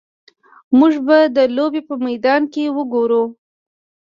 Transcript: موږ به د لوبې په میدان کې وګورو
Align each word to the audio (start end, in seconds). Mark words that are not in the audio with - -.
موږ 0.77 0.93
به 1.05 1.17
د 1.35 1.37
لوبې 1.55 1.81
په 1.87 1.95
میدان 2.05 2.41
کې 2.53 2.63
وګورو 2.77 3.23